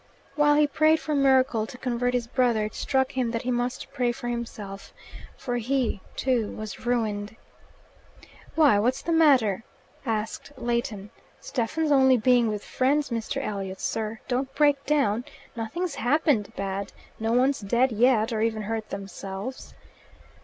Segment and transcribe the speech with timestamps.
[0.35, 3.51] While he prayed for a miracle to convert his brother, it struck him that he
[3.51, 4.95] must pray for himself.
[5.37, 7.35] For he, too, was ruined.
[8.55, 9.63] "Why, what's the matter?"
[10.03, 11.11] asked Leighton.
[11.39, 13.11] "Stephen's only being with friends.
[13.11, 13.45] Mr.
[13.45, 15.23] Elliot, sir, don't break down.
[15.55, 16.91] Nothing's happened bad.
[17.19, 19.75] No one's died yet, or even hurt themselves."